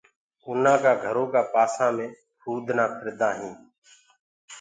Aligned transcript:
اُرآ 0.45 0.73
ڪآ 0.83 0.91
گھرو 1.03 1.23
ڪآ 1.33 1.41
پآسآ 1.53 1.85
مي 1.95 2.07
ڀمڀڻونٚ 2.43 2.95
ڦرديونٚ 2.99 3.37
هينٚ۔ 3.39 3.59